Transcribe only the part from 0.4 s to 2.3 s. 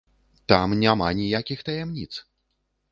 Там няма ніякіх таямніц!